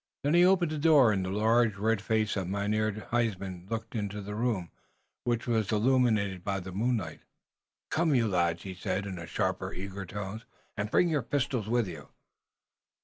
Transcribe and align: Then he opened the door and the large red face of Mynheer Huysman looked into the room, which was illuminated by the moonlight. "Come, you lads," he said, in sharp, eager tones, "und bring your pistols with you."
Then 0.23 0.33
he 0.33 0.43
opened 0.43 0.71
the 0.71 0.79
door 0.79 1.11
and 1.11 1.23
the 1.23 1.29
large 1.29 1.75
red 1.75 2.01
face 2.01 2.35
of 2.35 2.47
Mynheer 2.47 2.91
Huysman 3.11 3.67
looked 3.69 3.93
into 3.93 4.19
the 4.19 4.33
room, 4.33 4.71
which 5.25 5.45
was 5.45 5.71
illuminated 5.71 6.43
by 6.43 6.59
the 6.59 6.71
moonlight. 6.71 7.19
"Come, 7.91 8.15
you 8.15 8.27
lads," 8.27 8.63
he 8.63 8.73
said, 8.73 9.05
in 9.05 9.23
sharp, 9.27 9.61
eager 9.75 10.07
tones, 10.07 10.43
"und 10.75 10.89
bring 10.89 11.07
your 11.09 11.21
pistols 11.21 11.67
with 11.69 11.87
you." 11.87 12.07